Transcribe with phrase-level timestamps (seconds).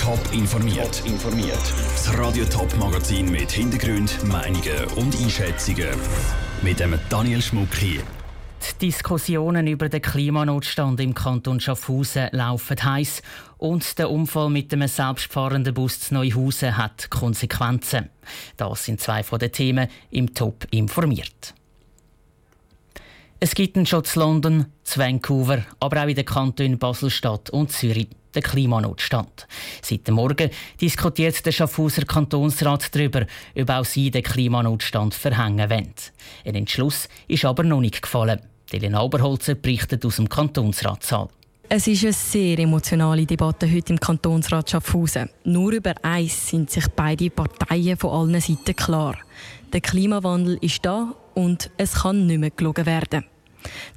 [0.00, 1.02] Top informiert.
[1.04, 1.60] informiert.
[1.92, 5.88] Das Radio Top Magazin mit Hintergrund, Meinungen und Einschätzungen
[6.62, 8.00] mit dem Daniel Schmuck hier.
[8.00, 13.20] Die Diskussionen über den Klimanotstand im Kanton Schaffhausen laufen heiß
[13.58, 18.08] und der Unfall mit dem selbstfahrenden Bus zu Neuhausen hat Konsequenzen.
[18.56, 21.54] Das sind zwei von den Themen im Top informiert.
[23.40, 27.70] Es gibt einen schon zu London, zu Vancouver, aber auch in den Kantonen Basel-Stadt und
[27.70, 28.08] Zürich
[28.38, 29.46] den Klimanotstand.
[29.82, 30.50] Seit dem Morgen
[30.80, 33.26] diskutiert der Schaffhauser Kantonsrat darüber,
[33.58, 35.94] ob auch sie den Klimanotstand verhängen wollen.
[36.44, 38.40] Ein Entschluss ist aber noch nicht gefallen.
[38.70, 41.28] Elena Oberholzer berichtet aus dem Kantonsratssaal.
[41.70, 45.28] Es ist eine sehr emotionale Debatte heute im Kantonsrat Schaffhausen.
[45.44, 49.18] Nur über eins sind sich beide Parteien von allen Seiten klar.
[49.72, 53.24] Der Klimawandel ist da und es kann nicht mehr gelogen werden.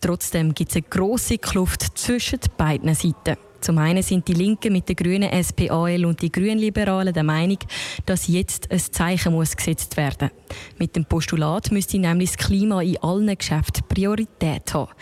[0.00, 3.36] Trotzdem gibt es eine grosse Kluft zwischen beiden Seiten.
[3.60, 7.58] Zum einen sind die Linken mit den Grünen SPAL und die Grünliberalen der Meinung,
[8.06, 10.30] dass jetzt ein Zeichen muss gesetzt werden.
[10.78, 14.92] Mit dem Postulat müsste nämlich das Klima in allen Geschäften Priorität haben.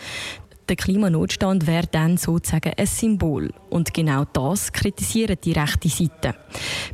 [0.69, 3.53] Der Klimanotstand wäre dann sozusagen ein Symbol.
[3.69, 6.35] Und genau das kritisieren die rechte Seite.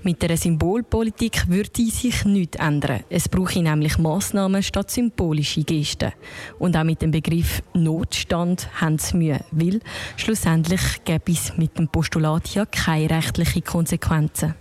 [0.03, 3.03] Mit der Symbolpolitik würde sich nichts ändern.
[3.09, 6.11] Es brauche nämlich Massnahmen statt symbolische Gesten.
[6.59, 9.79] Und auch mit dem Begriff Notstand haben sie Mühe, weil
[10.17, 14.53] schlussendlich gäbe es mit dem Postulat ja keine rechtlichen Konsequenzen.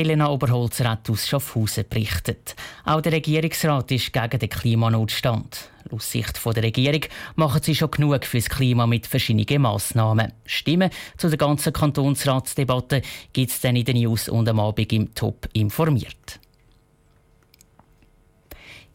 [0.00, 2.56] Elena Oberholzer hat aus Schaffhausen berichtet.
[2.84, 5.70] Auch der Regierungsrat ist gegen den Klimanotstand.
[5.90, 7.02] Aus Sicht der Regierung
[7.36, 10.32] machen sie schon genug für das Klima mit verschiedenen Massnahmen.
[10.46, 15.14] Stimmen zu der ganzen Kantonsratsdebatte gibt es dann in den News und am Abend im
[15.14, 16.40] Top informiert.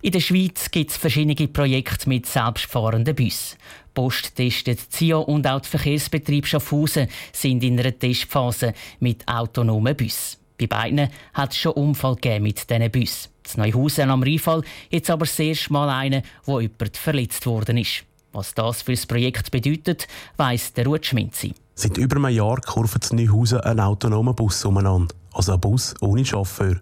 [0.01, 3.57] In der Schweiz gibt es verschiedene Projekte mit selbstfahrenden Bussen.
[3.93, 10.44] Post testet ZIO und auch die Verkehrsbetrieb Schaffhausen sind in einer Testphase mit autonomen Bussen.
[10.59, 13.29] Bei beiden hat es schon Unfall mit diesen Bussen.
[13.43, 18.03] Das Neuhausen am Rheinfall jetzt aber das erste Mal einen, wo jemand verletzt worden ist.
[18.31, 20.07] Was das für das Projekt bedeutet,
[20.37, 21.53] weiss der Ruth Schminzi.
[21.75, 25.13] Seit über einem Jahr kurvt in Neuhausen ein autonomer Bus umeinander.
[25.33, 26.81] Also ein Bus ohne Chauffeur.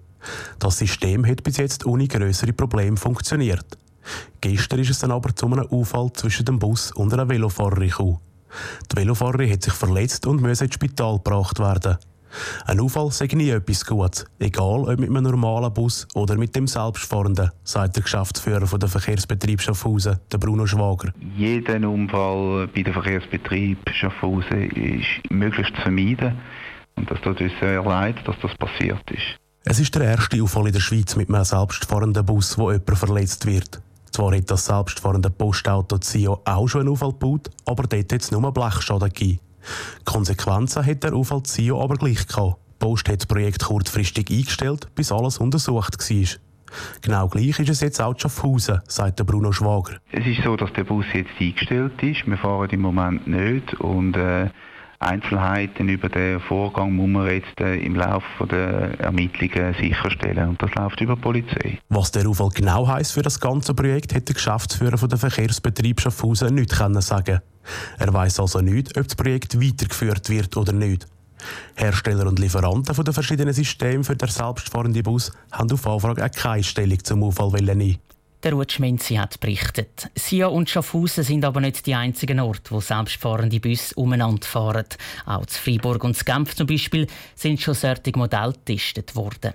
[0.60, 3.66] Das System hat bis jetzt ohne größere Probleme funktioniert.
[4.42, 8.20] Gestern ist es dann aber zu einem Unfall zwischen dem Bus und einer Velofahrerin gekommen.
[8.92, 11.98] Die Velofahrerin hat sich verletzt und musste ins Spital gebracht werden.
[12.66, 16.68] Ein Unfall sei nie etwas Gutes, egal ob mit einem normalen Bus oder mit dem
[16.68, 21.14] selbstfahrenden, sagt der Geschäftsführer von der Verkehrsbetrieb Schaffhausen, der Bruno Schwager.
[21.36, 26.38] Jeder Unfall bei der Verkehrsbetrieb Schaffhausen ist möglichst zu vermeiden.
[26.96, 29.40] Und das tut uns sehr leid, dass das passiert ist.
[29.66, 33.46] Es ist der erste Unfall in der Schweiz mit einem selbstfahrenden Bus, wo jemand verletzt
[33.46, 33.82] wird.
[34.12, 38.32] Zwar hat das selbstfahrende Postauto CIO auch schon einen Unfall gebaut, aber dort hat es
[38.32, 39.40] nur Blechschaden gegeben.
[40.06, 42.58] Konsequenzen hat der Unfall CEO aber gleich gehabt.
[42.70, 46.28] Die Post hat das Projekt kurzfristig eingestellt, bis alles untersucht war.
[47.02, 49.98] Genau gleich ist es jetzt auch Schaffhausen, sagt der Bruno Schwager.
[50.12, 52.26] Es ist so, dass der Bus jetzt eingestellt ist.
[52.26, 54.50] Wir fahren im Moment nicht und äh,
[55.04, 60.74] Einzelheiten über den Vorgang muss man jetzt äh, im Laufe der Ermittlungen sicherstellen und das
[60.76, 61.80] läuft über die Polizei.
[61.90, 66.02] Was der Unfall genau heisst für das ganze Projekt, hätte der Geschäftsführer von der Verkehrsbetrieb
[66.02, 67.42] Schaffhausen nicht können sagen.
[67.98, 71.08] Er weiß also nicht, ob das Projekt weitergeführt wird oder nicht.
[71.76, 76.64] Hersteller und Lieferanten den verschiedenen Systemen für den selbstfahrenden Bus haben auf Anfrage auch keine
[76.64, 77.98] Stellung zum Unfall nehmen.
[78.44, 80.10] Der Ruth Schmenzi hat berichtet.
[80.16, 84.86] Sia und Schaffhausen sind aber nicht die einzigen Orte, wo selbstfahrende Busse umeinander fahren.
[85.26, 89.54] Auch zu Freiburg und zu Genf zum Beispiel sind schon solche Modelle getestet worden.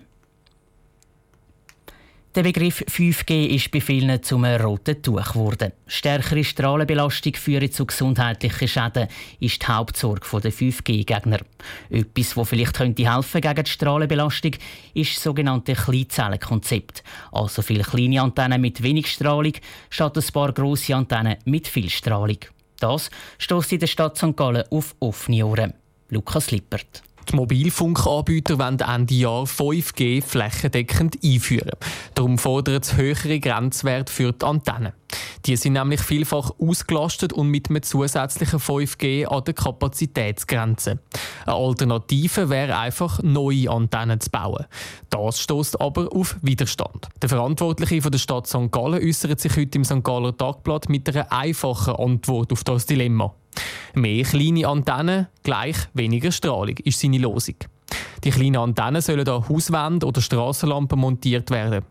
[2.34, 5.72] Der Begriff 5G ist bei vielen zum roten Tuch geworden.
[5.86, 9.08] Stärkere Strahlenbelastung führt zu gesundheitlichen Schäden,
[9.40, 11.38] ist die Hauptsorge der 5G-Gegner.
[11.88, 14.52] Etwas, das vielleicht könnte helfen gegen die Strahlenbelastung,
[14.92, 17.02] ist das sogenannte Kleinzellenkonzept.
[17.32, 19.54] Also viele kleine Antennen mit wenig Strahlung,
[19.88, 22.40] statt ein paar grosse Antennen mit viel Strahlung.
[22.78, 24.36] Das stößt in der Stadt St.
[24.36, 25.72] Gallen auf offene Ohren.
[26.10, 27.02] Lukas Lippert.
[27.30, 31.78] Die Mobilfunkanbieter wollen Ende Jahr 5G flächendeckend einführen.
[32.14, 34.97] Darum fordern sie höhere Grenzwerte für die Antennen.
[35.46, 40.98] Die sind nämlich vielfach ausgelastet und mit einem zusätzlichen 5G an der Kapazitätsgrenze.
[41.46, 44.66] Eine Alternative wäre einfach, neue Antennen zu bauen.
[45.10, 47.08] Das stößt aber auf Widerstand.
[47.22, 48.70] Der Verantwortliche von der Stadt St.
[48.70, 50.04] Gallen äußert sich heute im St.
[50.04, 53.34] Galler Tagblatt mit einer einfachen Antwort auf das Dilemma.
[53.94, 57.56] Mehr kleine Antennen gleich weniger Strahlung ist seine Losung.
[58.24, 61.84] Die kleinen Antennen sollen an Hauswände oder Strassenlampen montiert werden.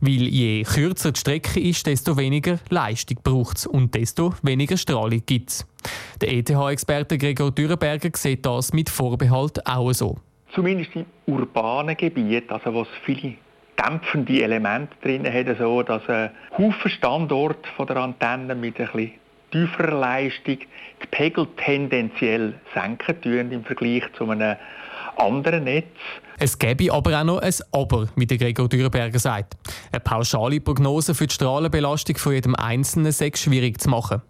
[0.00, 5.22] Weil je kürzer die Strecke ist, desto weniger Leistung braucht es und desto weniger Strahlung
[5.24, 5.66] gibt es.
[6.20, 10.18] Der ETH-Experte Gregor Dürrenberger sieht das mit Vorbehalt auch so.
[10.54, 13.34] zumindest im urbanen Gebiet, also wo es viele
[13.78, 19.12] dämpfende Elemente drin hat, so dass ein Haufen Standort der Antenne mit bisschen
[19.50, 20.58] tieferer Leistung
[21.02, 24.56] die Pegel tendenziell senken tun im Vergleich zu einem
[25.20, 25.86] anderen Netz.
[26.38, 29.56] Es gäbe aber auch noch ein Aber, wie der Gregor Dürberger sagt.
[29.92, 34.22] Eine pauschale Prognose für die Strahlenbelastung von jedem Einzelnen sei schwierig zu machen.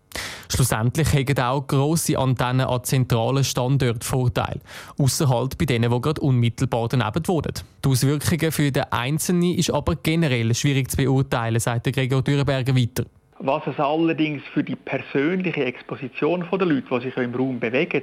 [0.52, 4.58] Schlussendlich haben auch grosse Antennen an zentralen Standorten Vorteile,
[4.98, 7.52] außerhalb bei denen, die gerade unmittelbar daneben wohnen.
[7.84, 12.74] Die Auswirkungen für den Einzelnen ist aber generell schwierig zu beurteilen, sagt der Gregor Dürberger
[12.74, 13.04] weiter.
[13.38, 18.02] Was es allerdings für die persönliche Exposition der Leute, die sich im Raum bewegen,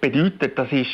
[0.00, 0.88] bedeutet, das ist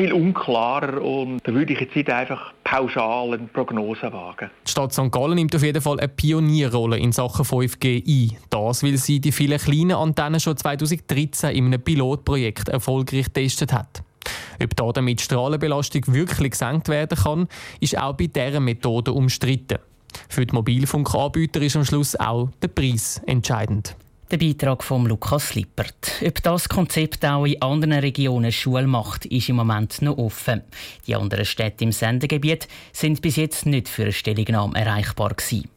[0.00, 4.48] viel unklarer und da würde ich jetzt nicht einfach pauschal eine Prognose wagen.
[4.66, 5.12] Die Stadt St.
[5.12, 8.38] Gallen nimmt auf jeden Fall eine Pionierrolle in Sachen 5G ein.
[8.48, 14.02] Das, weil sie die vielen kleinen Antennen schon 2013 in einem Pilotprojekt erfolgreich getestet hat.
[14.62, 17.48] Ob da damit Strahlenbelastung wirklich gesenkt werden kann,
[17.80, 19.80] ist auch bei dieser Methode umstritten.
[20.30, 23.96] Für die Mobilfunkanbieter ist am Schluss auch der Preis entscheidend.
[24.30, 26.22] Der Beitrag von Lukas Lippert.
[26.24, 30.62] Ob das Konzept auch in anderen Regionen Schule macht, ist im Moment noch offen.
[31.08, 35.68] Die anderen Städte im Sendegebiet sind bis jetzt nicht für eine Stellungnahme erreichbar gewesen.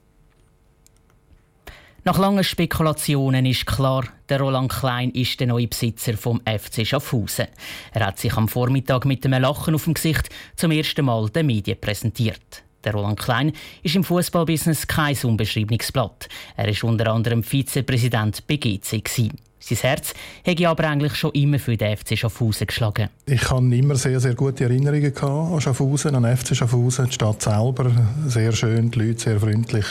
[2.04, 7.48] Nach langen Spekulationen ist klar, der Roland Klein ist der neue Besitzer vom FC Schaffhausen.
[7.92, 11.48] Er hat sich am Vormittag mit einem Lachen auf dem Gesicht zum ersten Mal den
[11.48, 12.64] Medien präsentiert.
[12.84, 16.28] Der Roland Klein ist im Fußballbusiness kein unbeschriebenes Blatt.
[16.58, 19.32] Er ist unter anderem Vizepräsident bei GC.
[19.66, 20.14] Sein Herz
[20.44, 23.10] hätte aber eigentlich schon immer für den FC Schaffhausen geschlagen.
[23.26, 27.92] Ich habe immer sehr, sehr gute Erinnerungen an Schaffhausen, an FC Schaffhausen, die Stadt selber.
[28.28, 29.86] Sehr schön, die Leute sehr freundlich.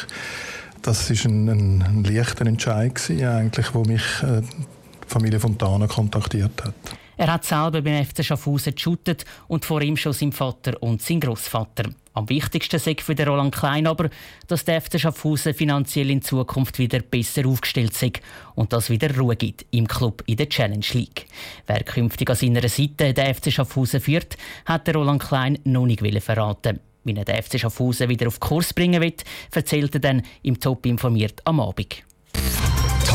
[0.82, 3.00] Das war ein, ein, ein leichter Entscheid,
[3.72, 6.74] wo mich äh, die Familie Fontana kontaktiert hat.
[7.22, 11.20] Er hat selber beim FC Schaffhausen geshootet und vor ihm schon sein Vater und sein
[11.20, 11.84] Großvater.
[12.14, 14.10] Am wichtigsten sei für den Roland Klein aber,
[14.48, 18.10] dass der FC Schaffhausen finanziell in Zukunft wieder besser aufgestellt sei
[18.56, 21.26] und dass wieder Ruhe gibt im Club in der Challenge League.
[21.68, 26.02] Wer künftig an seiner Seite den FC Schaffhausen führt, hat der Roland Klein noch nicht
[26.24, 26.80] verraten.
[27.04, 29.14] Wie er den FC Schaffhausen wieder auf Kurs bringen will,
[29.54, 32.02] erzählt er dann im Top informiert am Abend.